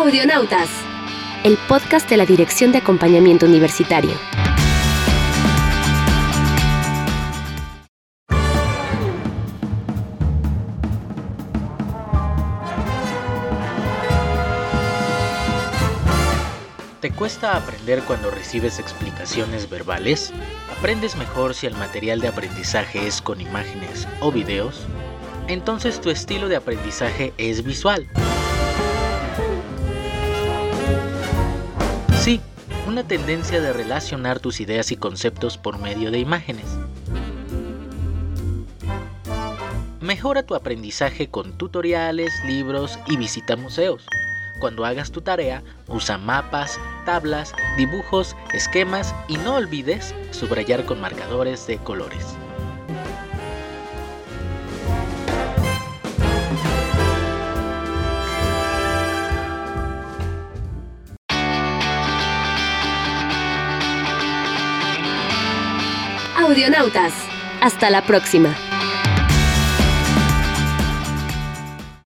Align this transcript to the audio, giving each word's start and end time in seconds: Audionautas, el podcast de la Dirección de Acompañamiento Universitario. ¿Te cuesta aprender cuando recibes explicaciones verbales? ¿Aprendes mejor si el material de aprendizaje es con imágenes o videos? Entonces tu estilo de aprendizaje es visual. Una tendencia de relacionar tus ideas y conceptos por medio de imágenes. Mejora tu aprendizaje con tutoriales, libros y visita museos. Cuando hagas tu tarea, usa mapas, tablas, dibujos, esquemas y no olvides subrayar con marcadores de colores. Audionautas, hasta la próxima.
Audionautas, 0.00 0.70
el 1.44 1.58
podcast 1.68 2.08
de 2.08 2.16
la 2.16 2.24
Dirección 2.24 2.72
de 2.72 2.78
Acompañamiento 2.78 3.44
Universitario. 3.44 4.12
¿Te 17.02 17.10
cuesta 17.10 17.58
aprender 17.58 18.00
cuando 18.04 18.30
recibes 18.30 18.78
explicaciones 18.78 19.68
verbales? 19.68 20.32
¿Aprendes 20.78 21.14
mejor 21.16 21.54
si 21.54 21.66
el 21.66 21.74
material 21.74 22.20
de 22.20 22.28
aprendizaje 22.28 23.06
es 23.06 23.20
con 23.20 23.42
imágenes 23.42 24.08
o 24.20 24.32
videos? 24.32 24.86
Entonces 25.46 26.00
tu 26.00 26.08
estilo 26.08 26.48
de 26.48 26.56
aprendizaje 26.56 27.34
es 27.36 27.62
visual. 27.62 28.08
Una 32.90 33.06
tendencia 33.06 33.60
de 33.60 33.72
relacionar 33.72 34.40
tus 34.40 34.60
ideas 34.60 34.90
y 34.90 34.96
conceptos 34.96 35.56
por 35.56 35.78
medio 35.78 36.10
de 36.10 36.18
imágenes. 36.18 36.66
Mejora 40.00 40.42
tu 40.42 40.56
aprendizaje 40.56 41.28
con 41.28 41.56
tutoriales, 41.56 42.32
libros 42.44 42.98
y 43.06 43.16
visita 43.16 43.54
museos. 43.54 44.04
Cuando 44.58 44.84
hagas 44.84 45.12
tu 45.12 45.20
tarea, 45.20 45.62
usa 45.86 46.18
mapas, 46.18 46.80
tablas, 47.06 47.54
dibujos, 47.76 48.36
esquemas 48.52 49.14
y 49.28 49.36
no 49.36 49.54
olvides 49.54 50.12
subrayar 50.32 50.84
con 50.84 51.00
marcadores 51.00 51.68
de 51.68 51.78
colores. 51.78 52.36
Audionautas, 66.50 67.12
hasta 67.60 67.90
la 67.90 68.02
próxima. 68.02 68.56